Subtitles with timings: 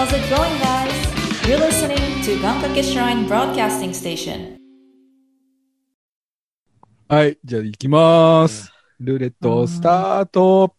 [0.00, 1.46] How's it going, guys?
[1.46, 4.56] You're listening to Gankake Shrine Broadcasting Station.
[7.06, 8.72] はい、じゃあ行きまーす。
[8.98, 10.74] ルーレットスタート。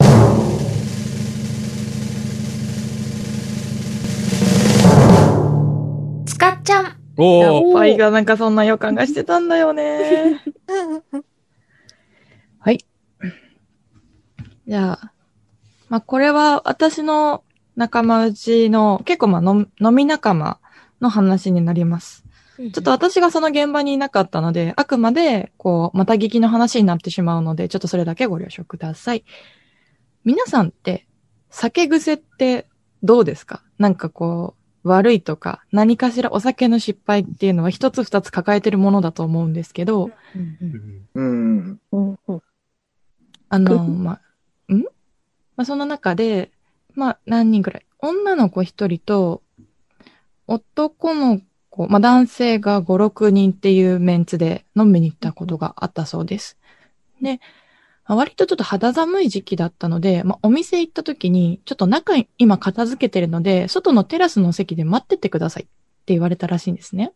[6.26, 6.86] つかっちゃん。
[6.86, 10.42] やっおー、ぱりがなんかそんな予感がしてたんだよね。
[12.58, 12.84] はい。
[14.68, 15.14] じゃあ、
[15.90, 17.44] まあこれは私の
[17.82, 20.60] 仲間内の結構まあ飲飲み仲間
[21.02, 22.24] の話になります。
[22.58, 29.24] ちょっと私がその現場にいなかったので、あくまで、こう、また聞きの話になってしまうので、ちょっとそれだけご了承ください。
[30.26, 31.08] 皆さんって、
[31.50, 32.68] 酒癖って
[33.02, 33.64] どうですか？
[33.80, 34.54] なんかこ
[34.84, 40.12] う、悪いとか、何かしらお酒の失敗っていうのは一つ二つ抱えてるものだと思うんですけど、
[41.16, 41.80] うん。
[43.50, 44.20] あの、ま
[44.70, 44.84] あ、ん？
[45.56, 46.52] まあ、その中で、
[46.94, 47.86] まあ、何人くらい？
[48.00, 49.42] 女の子一人と、
[50.48, 51.40] 男の
[51.70, 56.58] 子、まあ、男性が5、6人っていうメンツで飲みに行ったことがあったそうです。
[57.22, 57.40] で、
[58.06, 65.66] まあ割とちょっと肌寒い時期だったので、まあ、お店行った時に、ちょっと中今片付けてるので、外のテラスの席で待っててくださいっ
[66.06, 67.14] て言われたらしいんですね。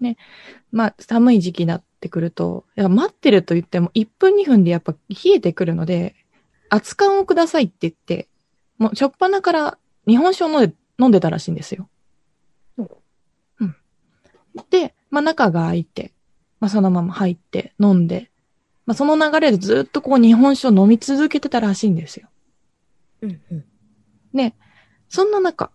[0.00, 0.18] で、
[0.72, 6.14] まあ、寒い時期になってくると、いや待ってると言っても1分2分でやっぱ冷えてくるので、
[6.68, 8.28] 熱燗をくださいって言って、
[8.78, 11.88] もうしょっぱなから日本酒を飲んで飲んでたらしいんですよ。
[12.78, 12.82] う
[13.64, 13.76] ん。
[14.70, 16.12] で、まあ中が開いて、
[16.60, 18.30] まあそのまま入って飲んで、
[18.86, 22.28] まあその流れでずっとこう日本酒を飲み続けてたらしいんですよ。
[24.32, 24.54] で、
[25.08, 25.70] そんな中、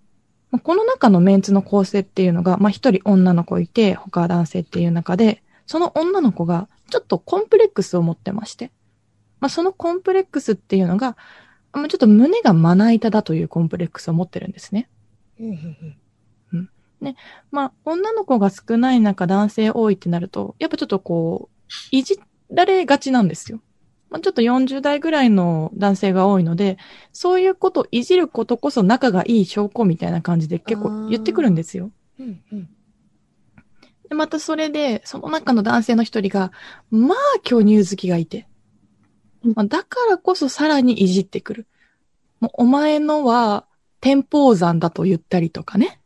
[0.50, 8.72] まあこの中のメンツの構成っていうのが、まあ一人女の子いて、他は男性っていう中で、その女の子がちょっとコンプレックスを持ってまして、
[9.40, 11.18] まあそのコンプレックスっていうのが、まあ
[11.74, 14.90] ちょっと胸がまな板だというコンプレックスを持ってるんですね。
[17.52, 22.20] まあ、女の子が少ない中男性多いってなると、やっぱちょっとこう、いじ
[22.52, 23.60] られがちなんですよ。
[24.10, 26.78] まあ、ちょっと40代ぐらいの男性が多いので、
[27.14, 31.92] そういうことをいじることこそ仲がいい証拠みたいな感じで結構言ってくるんですよ。
[34.10, 36.52] で、またそれで、その中の男性の一人が、
[36.92, 38.48] まあ巨乳好きがいて、
[39.44, 41.68] まあ、だからこそさらにいじってくる。
[42.40, 43.66] もうお前のは
[44.00, 46.00] 天保山だと言ったりとかね。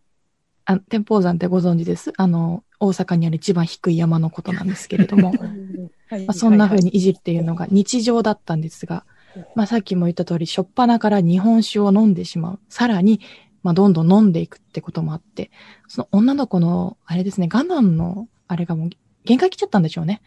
[0.66, 2.12] あ天保山ってご存知です？
[2.18, 5.34] あの、大阪にある一番低い山のことなんですけれども、
[6.10, 9.06] まあ、そんな風にいじっていうのが日常だったんですが、
[9.54, 12.60] まあ、さっきも言った通り、しょっぱなから日本酒を飲んでしまう。
[12.70, 13.22] さらに、
[13.64, 15.52] まあ、どんどん飲んでいくってこともあって、
[15.88, 18.90] その女の子の、あれですね、我慢の、あれがもう、
[19.24, 20.22] 限界来ちゃったんでしょうね。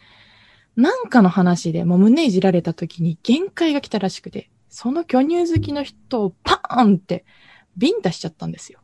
[0.78, 7.25] なんかの話で、もう胸いじられた時に限界が来たらしくて、その巨乳好きの人をパーンって、
[7.77, 8.78] ビンタしちゃったんですよ。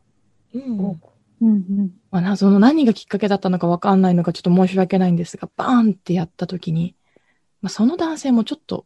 [2.11, 6.97] まあな、その何がきっかけだったのかわかんないのかちょっと申し訳ないんですが、バーンってやった時に、
[7.61, 8.85] まあ、その男性もちょっと、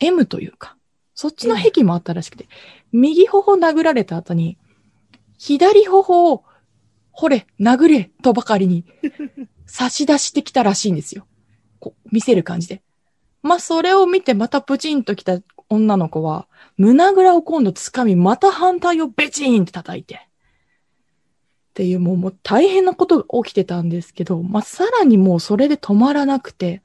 [0.00, 0.76] M というか、
[1.14, 2.48] そっちの癖もあったらしくて、
[2.90, 4.58] 右頬殴られた後に、
[5.38, 6.42] 左頬を、
[7.12, 8.84] ほれ、殴れ、とばかりに、
[9.66, 11.28] 差し出してきたらしいんですよ。
[11.82, 12.80] こう、見せる感じで。
[13.42, 20.14] まあ、それを見てまたプチンと来た女の子は、胸ぐらを今度掴み、また反対をベチンって叩いて。
[20.14, 20.18] っ
[21.74, 26.82] ていうもうもう大変なことが起きてたんですけど、まあ、さらにもうそれで止まらなくて、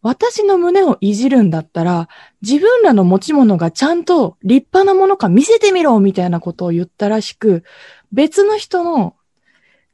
[0.00, 2.08] 私の胸をいじるんだったら、
[2.40, 7.64] 自分らの持ち物がちゃんと立派なものか見せてみろみたいなことを言ったらしく、
[8.12, 9.16] 別の人の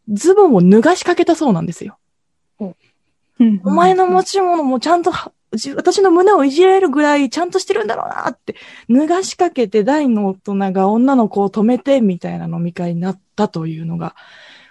[0.09, 1.99] ズボンを脱がしかけたそうなんですよ。
[3.65, 5.13] お前の持ち物もちゃんと
[5.51, 8.55] 私の胸をいじれるぐらいちゃんとしてるんだろうなって、
[8.91, 14.15] 脱がしかけて大の大人が女の子を止めてみたいな飲み会になったというのが、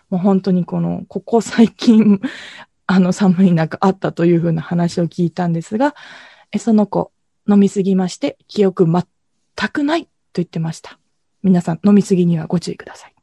[0.09, 2.22] もう本当にこの、ここ最近、
[2.89, 5.94] あの寒い中あったというふうな話を聞いたんですが、
[6.51, 7.11] えその子
[7.50, 9.03] 飲みすぎまして記憶全
[9.69, 10.97] くないと言ってました。
[11.44, 13.13] 皆さん飲みすぎにはご注意ください。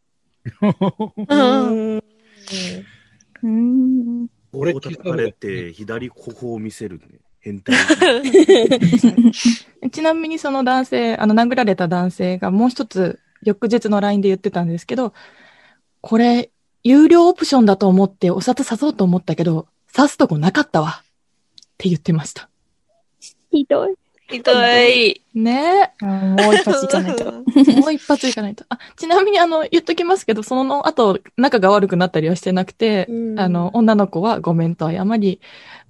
[3.42, 4.28] うん。
[4.60, 7.04] う叩かれて、左頬を見せるね。
[7.40, 7.76] 変態。
[9.90, 15.12] ちなみにその男性、あの殴られた男性がもう一つ翌日の LINE で言ってたんですけど、
[16.00, 16.50] これ、
[16.82, 21.02] 有料オプションだと思ってお札刺そうと思ったけど、刺すとこなかったわ。
[21.02, 21.04] っ
[21.78, 22.48] て言ってました。
[23.50, 23.94] ひどい。
[24.28, 25.20] ひどい。
[25.34, 27.24] ねもう一発いかないと。
[27.56, 27.80] え。
[27.80, 28.64] もう一発いかないと。
[28.68, 33.06] あ、ちなみにあの、言っときますけど、その後、仲が悪くなったりはしてなくて、
[33.36, 35.40] あの、女の子はごめんと謝り、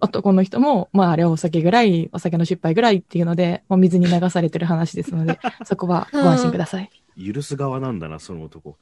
[0.00, 6.90] 男の人も、まああれはお酒ぐらい、お酒の失敗ぐらいっていうので、もう水に流されてる話ですので、 そこはご安心ください。
[7.16, 8.76] 許す側なんだな、その男。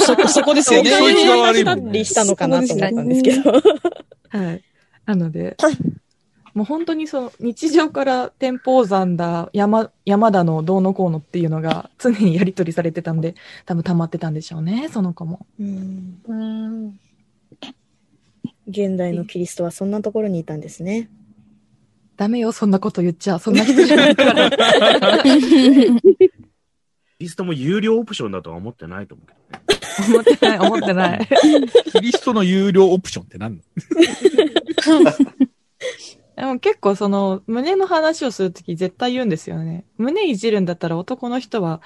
[0.00, 0.90] そ、そこですよね。
[0.90, 3.52] そいつが悪いもんしたのかなと思ったんですけど。
[4.30, 4.62] はい。
[5.06, 5.56] なので、
[6.54, 13.34] もう本当にその日常から天保山だ、山、山だの、どうのこうのっていうのが常にやり取りされてたんで、
[13.64, 15.46] 多分溜まってたんでしょうね、その子も。
[15.58, 16.98] うんうん。
[18.68, 21.08] 現代のキリストはそんなところにいたんですね。
[22.16, 23.38] ダメよ、そんなこと言っちゃ。
[23.38, 24.50] そんな人じゃないから。
[27.18, 29.62] リストも有料オプションだとは思ってないと思うけどね。
[30.08, 31.28] 思ってない、思ってない。
[31.92, 33.62] キリストの有料オプションって何の？
[36.42, 39.84] でも結構その、胸の話をするとき絶対言うんですよね。
[39.96, 41.80] 胸いじるんだったら男の人は、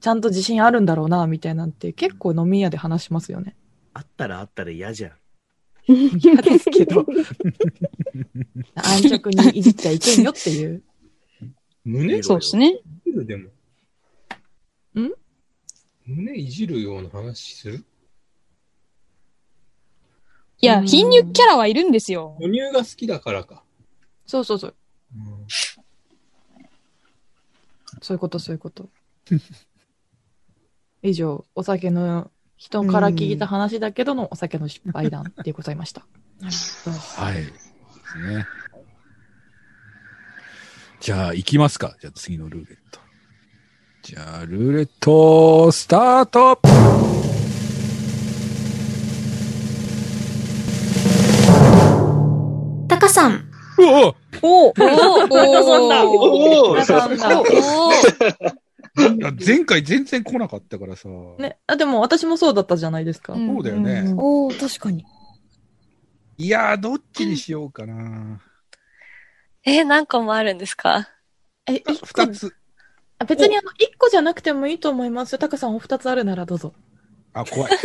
[0.00, 3.54] ちゃんと自信あるんだろうな、みたいなんて結構飲み屋で話しますよね。
[3.92, 5.12] あったらあったら嫌じゃん。
[5.86, 7.04] 嫌ですけど。
[8.74, 10.82] 安直にいじっちゃいけんよっていう。
[11.84, 12.70] 胸そうですね。
[12.70, 13.50] いじるでも。
[14.98, 15.12] ん？
[16.06, 17.84] 胸いじるような話する？
[20.62, 22.38] いや、うん貧乳キャラはいるんですよ。
[22.40, 23.62] 母乳が好きだからか。
[24.26, 24.74] そうそうそう。
[25.16, 25.46] うん
[28.02, 28.88] そういうこと、そういうこと。
[31.02, 36.06] 以上、お酒の人から聞いた話だけどのお酒の失敗談でございました。
[37.16, 37.44] はい。
[37.44, 38.46] ね。
[41.00, 41.96] じゃあ、行きますか。
[42.00, 43.00] じゃあ、次のルーレット。
[44.02, 47.23] じゃあ、ルーレット、スタート
[54.46, 54.72] おおお
[56.72, 56.74] お
[59.44, 61.08] 前回全然来なかったからさ。
[61.38, 63.32] ね、あ、でも私もそうだったじゃないですか。
[63.32, 64.02] うんそうだよね。
[64.06, 65.04] うんおー確かに。
[66.36, 68.40] いやー、どっちにしようかな。
[69.64, 71.08] えー何個もあるんですか？
[71.66, 72.54] え、あ一個二つ。
[73.18, 75.38] あ別にあの、一個じゃなくてもいいと思いますよ。
[75.38, 76.74] タカさんお二つあるならどうぞ。
[77.32, 77.72] あ、怖い。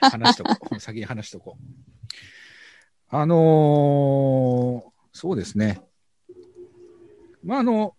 [0.00, 0.80] 話しとこう。
[0.80, 1.97] 先に話しとこう。
[3.10, 5.80] あのーそうですね。
[7.42, 7.96] まあ、あの、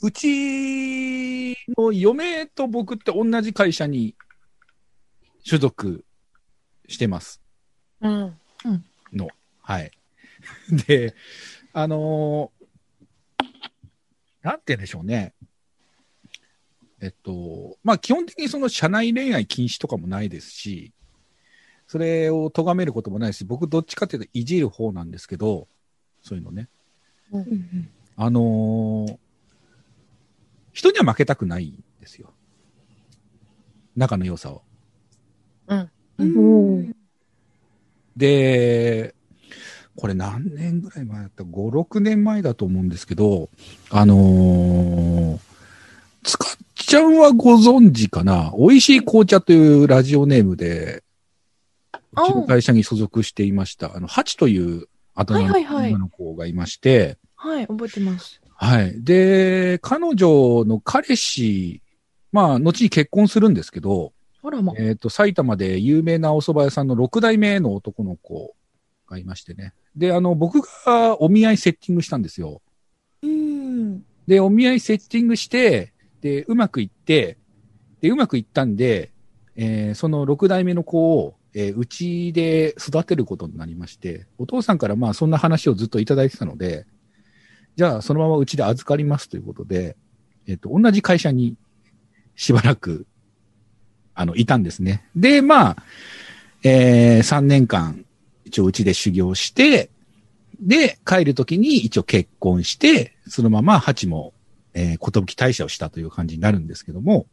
[0.00, 4.14] うちの嫁と僕って同じ会社に
[5.42, 6.04] 所属
[6.88, 7.42] してます。
[8.64, 9.28] うん。
[9.60, 9.90] はい。
[10.86, 11.14] で、
[11.72, 12.66] あのー
[14.42, 15.34] なんて言うんでしょうね。
[17.00, 20.94] えっと、まあ基本的にその社内恋愛禁止とかもないですし、
[21.86, 25.68] それを咎めることもないし、僕どっちかっていうといじる方なんですけど、
[26.22, 26.68] そういうのね。
[28.16, 29.18] あのー
[30.76, 32.34] 人には負けたくないんですよ。
[33.96, 34.60] 仲の良さを。
[36.20, 36.82] お
[38.14, 39.14] で、
[39.96, 43.48] これ何年ぐらい前だった ?5、6年前だと思うんですけど、
[43.90, 45.38] あのー、
[46.22, 48.52] つかっちゃんはご存知かな？
[48.58, 51.05] 美味しい紅茶というラジオネームで、う
[52.24, 53.94] ちの会社に所属していました。
[53.94, 58.40] あの、ハチというあだ名の女の子がいまして、はい、覚えてます。
[58.54, 59.04] はい。
[59.04, 61.82] で、彼女の彼氏、
[62.32, 64.12] まあ、後に結婚するんですけど、
[64.62, 64.74] ま。
[64.78, 68.54] えっ、と、埼玉で有名なお蕎麦屋さんの6代目の男の子
[69.08, 69.72] がいましてね。
[69.96, 72.62] で、あの、僕がお見合いセッティングしたんですよ。
[73.22, 74.02] うん。
[74.26, 77.38] で、お見合いセッティングして、で、うまくいって、
[78.00, 79.12] で、うまくいったんで、
[79.56, 86.84] えーその6代目の子を、えーうちで育てることになりまして、お父さんからまあそんな話をずっといただいてたので、
[87.76, 89.96] じゃあそのままうちで預かりますということで、
[90.46, 91.56] えっ、と、同じ会社に
[92.34, 93.06] しばらく、
[94.14, 95.08] あの、いたんですね。
[95.16, 95.76] で、まあ、
[96.62, 98.04] えー、3年間、
[98.44, 99.88] 一応うちで修行して、
[100.60, 104.34] で、帰るときに一応結婚して、そのままハチも、
[104.74, 107.26] えー、ことぶき大社をしたという感じになるんですけども、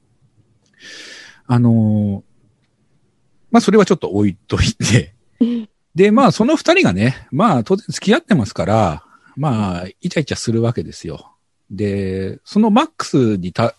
[1.46, 2.33] あのー
[3.54, 5.14] まあ、それはちょっと置いといて、
[5.94, 9.04] で、まあ、その二人がね、まあ、当然付き合ってますから、
[9.38, 11.32] まあ、イチャイチャするわけですよ。
[11.70, 13.76] で、そのマックスにた、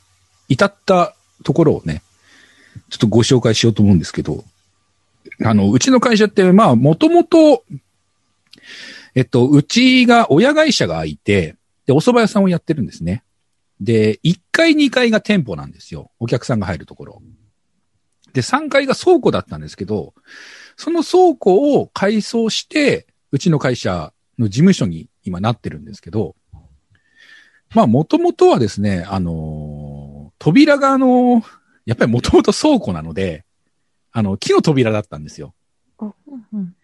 [0.49, 2.03] 至ったところをね、
[2.89, 4.45] ちょっとご紹介しようと思うんですけど、
[5.45, 7.65] あの、うちの会社って、まあ、もともと、
[9.17, 13.25] えっと、うちが親会社がいて、で、お蕎麦屋さんをやってるんですね。
[13.81, 16.13] で、1階、2階が店舗なんですよ。
[16.21, 17.23] お客さんが入るところ。
[18.35, 20.13] で、3階が倉庫だったんですけど、
[20.77, 26.35] その倉庫を改装して、うちの会社の事務所に今なってるんですけど、
[27.75, 31.45] まあ、もともとはですね、あのー扉があのー
[31.87, 33.45] やっぱりもともと倉庫なので、
[34.11, 35.55] あの、木の扉だったんですよ。
[36.53, 36.75] うん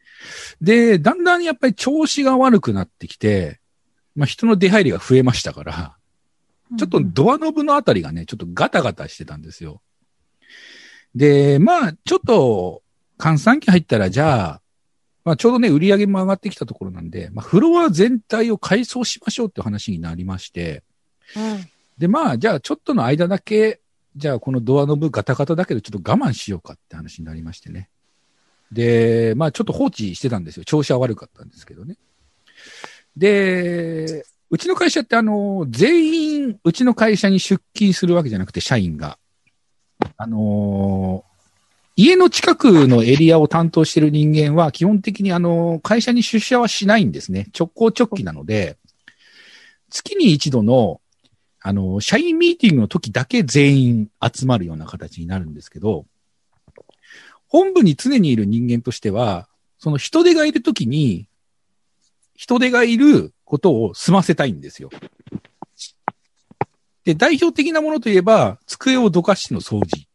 [0.60, 3.60] で、だんだんやっぱり調子が悪くなってきて、
[4.14, 5.96] まあ人の出入りが増えましたから、
[6.78, 9.80] ちょっとドアノブのあたりがね、ちょっとガタガタしてたんですよ。
[11.14, 12.82] で、まあ、ちょっと、
[13.18, 14.60] 換算期入ったら、じゃあ、
[15.24, 20.82] まあ、ちょうどね、売り上げも上がってきたところなんで、まあ、フロア全体を改装しましょうって話になりまして、
[21.98, 23.80] で、まあ、じゃあ、ちょっとの間だけ、
[24.16, 27.90] じゃあ、このドアノブガタガタだけど、ちょっと我慢しようかって話になりましてね。
[28.72, 30.64] で、まあ、ちょっと放置してたんですよ。
[30.64, 31.96] 調子は悪かったんですけどね。
[33.16, 39.18] で、うちの会社ってあの、全員、うちの会社に出勤するわけじゃなくて、社員が。
[40.16, 41.30] あのー
[42.02, 47.48] 家の近くのエリアを担当している人間は、基本的にあの、会社に出社はしないんですね。
[47.58, 48.78] 直行直帰なので、
[49.90, 51.02] 月に一度の、
[51.60, 56.06] あの、社員ミーティングの時だけ全員集まるような形になるんですけど、
[57.48, 61.26] 本部に常にいる人間としては、その人手がいる時に、
[62.34, 64.88] 人手がいることを済ませたいんですよ。
[67.04, 70.06] で、代表的なものといえば、机をどかしての掃除。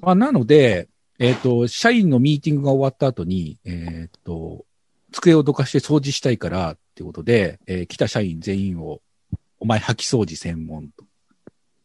[0.00, 4.64] まあ、なので、えっ、と、社員のミーティングが終わった後に、えっ、と、
[5.12, 9.00] 机をどかして掃除したいからってことで、えー来た社員全員を、
[9.60, 11.04] お前掃き掃除専門と、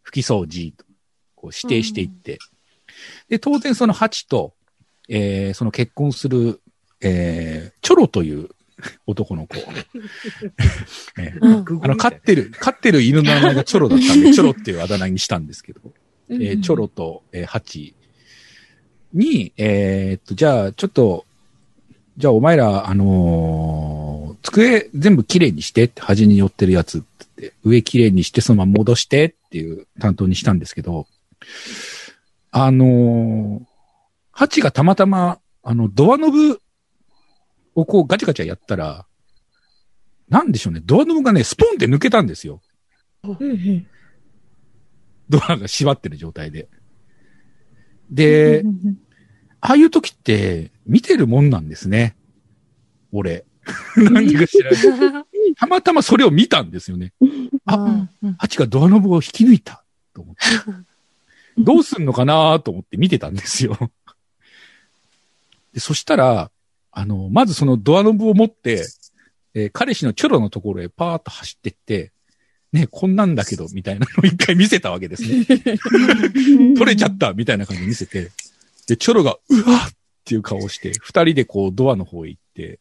[0.05, 0.85] 拭き掃除と、
[1.35, 2.39] こう指定していって、
[3.29, 4.53] で、当然そのハチと、
[5.09, 6.61] えーその結婚する、
[7.01, 8.49] えーチョロという
[9.07, 9.55] 男の子。
[11.19, 15.81] えーあの、飼ってる、飼ってる犬の名前がチョロだったんで、 チョロっていうあだ名にしたんですけど、
[16.29, 17.93] えーチョロと、えーハチ
[19.13, 21.25] に、えーっと、じゃあ、ちょっと、
[22.17, 31.07] じゃあお前ら、あのー机全部きれいにしてって、端に寄ってるやつって言って、上きれいにして、そのまま戻してっていう担当にしたんですけど、
[32.51, 33.65] あのー
[34.35, 36.59] ハチがたまたま、あの、ドアノブ
[37.75, 39.05] をこうガチャガチャやったら、
[40.29, 42.61] なんでしょうね、ドアノブがね、スポンって抜けたんですよ。
[45.29, 46.67] ドアが閉まってる状態で。
[48.09, 48.63] で、
[49.61, 52.15] ああいう時って見てるもんなんですね。
[53.11, 53.45] 俺。
[53.95, 55.25] 何か知らない。
[55.55, 57.13] たまたまそれを見たんですよね。
[57.65, 60.41] あ、ハチがドアノブを引き抜いたと思って。
[61.57, 63.77] どうすんのかなと思って見てたんですよ。
[65.73, 66.51] でそしたら、
[66.93, 68.85] あの、まずそのドアノブを持って、
[69.53, 72.11] えー彼氏のチョロのところへパーッと走ってって、
[72.71, 75.45] ね、こんなんだけど、みたいなのを一回見せたわけですね。
[76.75, 78.31] 取れちゃったみたいな感じで見せて、
[78.87, 79.91] で、チョロが、うわっ
[80.23, 82.79] っていう顔をして、二人でこうドアの方へ行って、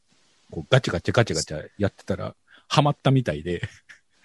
[0.50, 2.34] こうガチャガチャガチャガチャやってたら、
[2.68, 3.62] ハマったみたいで、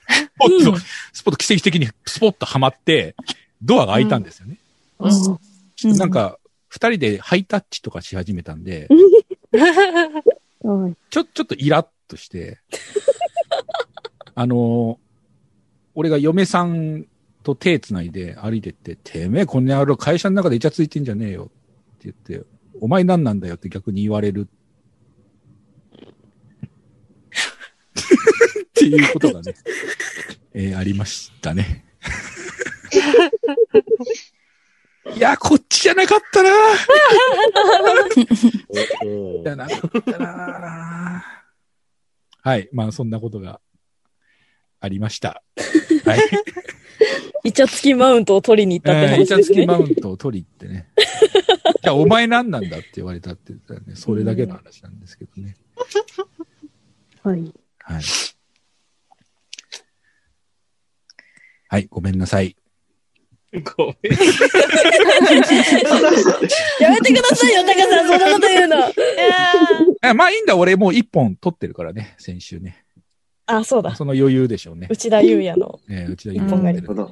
[0.08, 0.78] スポッと、
[1.14, 3.16] スポッと奇跡的にスポッとハマって、
[3.62, 4.60] ドアが開いたんですよね。
[5.98, 8.88] なんか、二人でハイタッチとかし始めたんで、
[11.10, 12.60] ちょ、ちょっとイラッとして、
[14.36, 15.00] あの、
[15.96, 17.06] 俺が嫁さん
[17.44, 21.48] と手繋いで歩いてって、てめえこんな野郎会社の中でイチャついてんじゃねえよっ
[21.98, 22.46] て言って、
[22.80, 24.42] お前何なんだよって逆に言われる。
[24.42, 24.46] っ
[28.74, 29.56] ていうことがね、
[30.54, 31.86] えーありましたね。
[35.16, 36.50] いや、こっちじゃなかったな
[39.06, 41.24] お じゃなかったな
[42.42, 42.70] はい。
[42.72, 43.60] まあ、そんなことが
[44.80, 45.44] ありました。
[46.06, 46.20] はい。
[47.44, 49.66] イチャつきマウントを取りに行ったってえーイチャつき話ですね。
[49.68, 50.90] マウントを取り行ってね。
[51.84, 55.56] じゃあ、お前何なんだって言われたって言ったらね、それだけの話なんですけどね。
[57.24, 57.54] はい。
[57.80, 58.04] はい。
[61.70, 62.56] はい、ごめんなさい。
[63.54, 64.14] ごめん。
[66.80, 68.78] やめてくださいよ、タカさん、そんなこと言うの。
[70.02, 72.84] あまあいいんだ、俺もう一本取ってるからね、先週ね。
[73.46, 73.96] あ、そうだ。
[73.96, 74.88] その余裕でしょうね。
[74.90, 75.80] 内田裕也の。
[75.90, 76.94] えーうちは一本取ってる。
[76.94, 77.08] う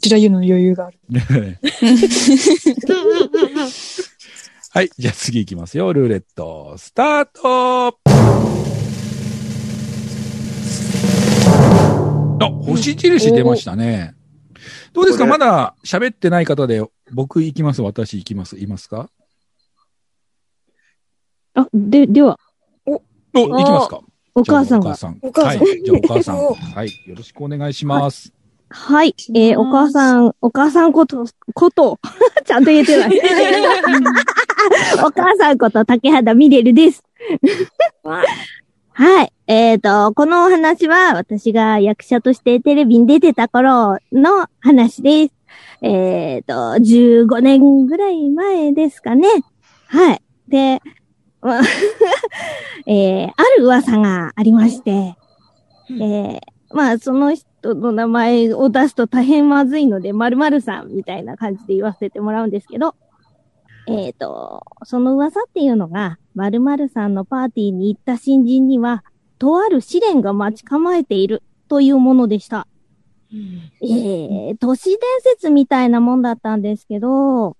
[0.00, 0.98] ちら言うの余裕がある。
[4.70, 4.90] はい。
[4.98, 5.92] じゃあ次行きますよ。
[5.92, 7.98] ルーレット、スタート
[12.40, 14.14] あ、星印出ましたね。
[14.92, 15.26] どうですか？
[15.26, 16.82] まだ喋ってない方で、
[17.12, 19.10] 僕行きます、私行きます、いますか？
[21.54, 22.38] あ、で、では、
[22.86, 24.00] お、行きますか？
[24.34, 24.90] お母さんが。
[24.90, 25.18] お母さん。
[25.22, 25.82] お母さんはい。
[25.84, 26.38] じゃあお母さん。
[26.46, 26.88] おはい。
[27.06, 28.32] よろしくお願いします。
[28.70, 29.14] はい。
[29.34, 31.98] えーお母さん、お母さんこと、こと、
[32.44, 33.18] ちゃんと言えてない。
[35.04, 37.02] お母さんこと竹肌みれるです。
[38.04, 38.22] は
[39.24, 39.32] い。
[39.50, 45.34] えっ、と、このお話は私が役者としてテレビに出てた頃の話です。
[45.80, 49.26] えっ、と、15年ぐらい前ですかね。
[49.86, 50.22] はい。
[50.48, 50.82] で、
[51.40, 51.62] まあ
[52.86, 55.16] えーある噂がありまして、
[55.90, 56.40] えー
[56.74, 62.94] まあ、その人の名前を出すと大変まずいので、〇〇さんみたいな感じで言わせてもらうんですけど、
[63.86, 69.04] えっ、と、その噂っていうのが、〇〇さんのパーティーに行った新人には、
[69.38, 72.66] とある試練が待ち構えているというものでした。
[73.30, 77.56] えー、都市伝説みたいなもんだったんですけど、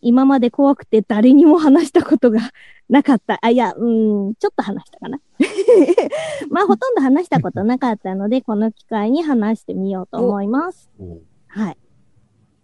[0.00, 2.40] 今まで怖くて誰にも話したことが
[2.88, 3.38] なかった。
[3.42, 3.84] あ、いや、う
[4.30, 5.18] ん、ちょっと話したかな。
[6.50, 10.90] まあ、ほとんど話したことなかったので、この機会に話してみようと思います。
[11.48, 11.78] はい。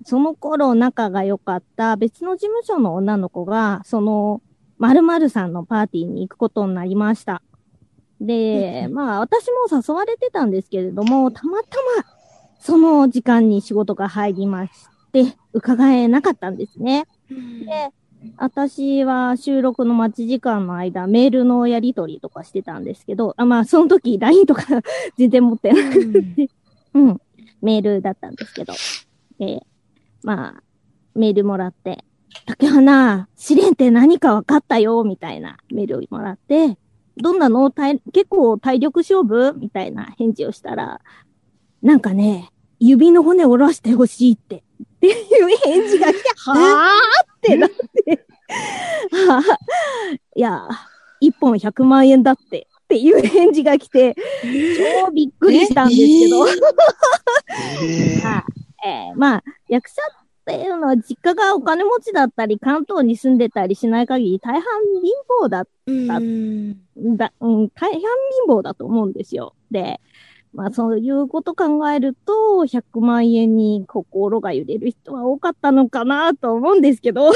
[0.04, 4.42] その頃仲が良かった別の事務所の女の子が、その、
[4.78, 7.42] 〇〇さんのパーティーに行くことになりました。
[8.26, 12.04] で、まあ、私も誘われてたんですけれども、たまたま、
[12.60, 14.72] その時間に仕事が入りまし
[15.12, 17.06] て、伺えなかったんですね。
[17.28, 17.90] で、
[18.36, 24.62] 私は収録の待ち時間の間、メールのやり取りとかしてたんですけど、あまあ、その時 LINE とか
[25.18, 26.48] 全然持ってなくて、
[26.94, 27.20] うん、
[27.60, 28.72] メールだったんですけど、
[29.40, 29.60] えー
[30.22, 30.62] まあ、
[31.16, 32.04] メールもらって、
[32.46, 36.78] 竹花、試練って何か分かったよ、みたいなメールをもらって、
[37.16, 37.70] どんなの？
[37.70, 39.52] 体結構体力勝負？
[39.58, 41.00] みたいな返事をしたら、
[41.82, 44.62] なんかね、指の骨折らしてほしいって、っ
[45.00, 48.26] ていう返事が来て、はぁってなって、
[49.28, 50.68] は ぁいや、
[51.20, 54.14] 一本100万円だって、っていう返事が来て、
[55.04, 56.40] 超びっくりしたんですけど、
[58.28, 58.44] は
[58.84, 58.88] い。
[58.88, 65.12] えーまあ、役者っていうのは実家がお金持ちだったり、関東に住んでたりしない限り、大半貧
[65.44, 66.20] 乏だった、
[67.16, 68.02] だうん、大半貧
[68.48, 69.54] 乏だと思うんですよ。
[69.70, 70.00] で、
[70.52, 72.32] まあそういうこと考えると、
[72.66, 77.32] 100万円に心が揺れる人は多かったのかなと思うんですけど。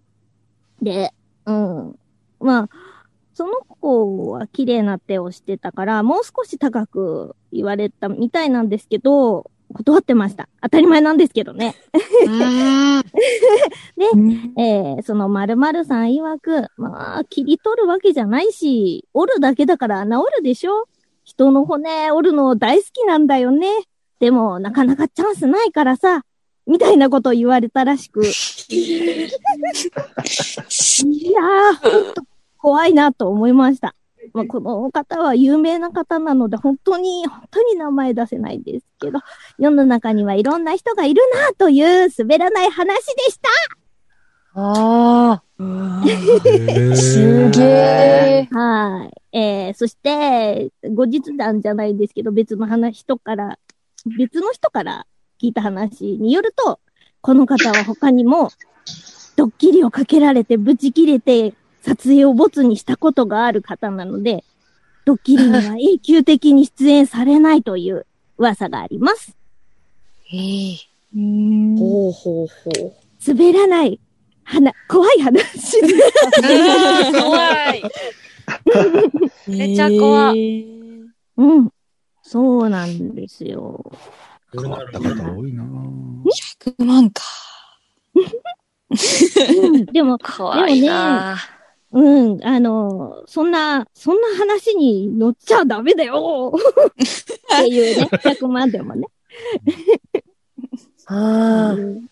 [0.80, 1.12] で、
[1.46, 1.98] うん。
[2.40, 2.68] まあ、
[3.34, 10.48] その子は綺麗な手をしてたから、もう少し高く言われたみたいなんですけど、断ってました。
[10.62, 11.74] 当たり前なんですけどね。
[13.96, 14.04] で、
[14.62, 20.86] えーその〇〇さん曰く、まあ、切り取るわけじゃないし、折るだけだから治るでしょ
[21.24, 23.68] 人の骨折るの大好きなんだよね。
[24.18, 26.24] でも、なかなかチャンスないからさ、
[26.66, 28.22] みたいなことを言われたらしく。
[28.24, 28.28] い
[31.30, 32.22] やー、ほんと
[32.58, 33.94] 怖いなと思いました。
[34.32, 39.20] まあ、この方は有名な方なので、本当に、本当に名前出せないんですけど、
[39.58, 43.48] 世の中にはいろんな人がいるなという滑らない話でした
[44.52, 45.42] あ
[46.96, 48.48] すげえ。
[48.50, 49.38] はい。
[49.38, 53.58] えー、そして、後日談じゃないんですけど、別の話、人から、
[54.18, 55.06] 別の人から
[55.40, 56.80] 聞いた話によると、
[57.20, 58.50] この方は他にも、
[59.36, 64.44] ドッキリをかけられてブチ切れて、撮影をボツにしたことがある方なので、
[65.04, 68.06] ドッキリには永久的に出演されないという
[68.38, 69.36] 噂があります。
[70.32, 72.92] ええほうほうほう。
[73.26, 73.98] 滑らない、
[74.44, 75.80] 話、 怖い話。
[77.12, 77.82] 怖い。
[79.48, 80.64] めっちゃ怖い。
[81.36, 81.72] うん。
[82.22, 83.92] そうなんですよ。
[84.52, 86.22] 変わった方多いなぁ
[86.78, 87.22] 100万か。
[88.14, 91.36] うんでも、怖いな
[91.92, 96.52] うん、あの、そんな、そんな話に乗っちゃダメだよ。
[96.54, 99.08] っていうね、 100万でもね。
[101.06, 102.08] あうん。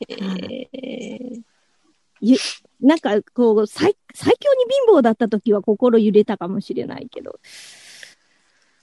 [0.00, 1.40] え
[2.20, 2.36] ゆ
[2.80, 7.40] なんか、こう、最、最強に貧乏だった時は心揺れたかもしれないけど。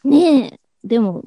[0.03, 1.25] ねえ、でも、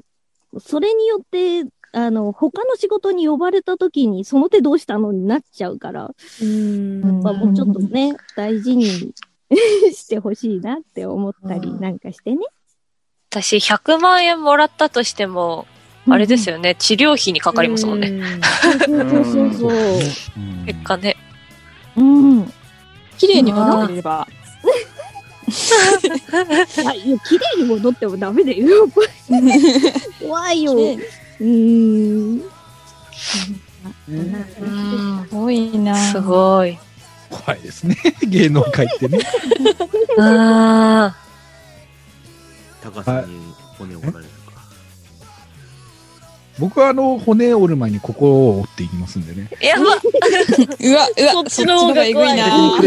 [0.59, 6.11] それによって、あの、他の仕事に呼ばれた時に、その手どうしたのになっちゃうから、
[6.42, 7.22] うん。
[7.22, 8.87] まあ、もうちょっとね、大事に
[9.92, 12.38] してほしいなって思ったりなんかしてね。
[13.31, 15.66] 私、100万円もらったとしても、
[16.11, 16.57] あれですよ。
[16.57, 18.22] よね、治療費にかかりますもんね。
[18.87, 19.72] そうそうそうそう。
[19.72, 21.16] うん結果ね。
[21.96, 22.53] うん。
[23.16, 24.27] 綺麗に戻ってれば。
[26.87, 28.87] あ、いや、綺麗に戻ってもダメだよ。
[30.20, 30.74] 怖いよ。
[31.40, 32.42] うん。
[34.09, 34.44] うん
[35.29, 35.94] すごいな。
[35.96, 36.79] すごい。
[37.31, 37.96] 怖いですね。
[38.27, 39.18] 芸能界ってね。
[40.18, 41.14] あ
[42.83, 44.29] 高さんに骨を折られるか。
[46.59, 49.48] 僕はあの、骨折る前に心を折っていきますんでね。
[49.61, 49.94] ーやばうわ、
[50.81, 52.79] うわ、 そっちの方がえぐいな。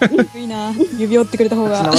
[0.00, 0.72] えぐいな。
[0.98, 1.92] 指折ってくれた方が。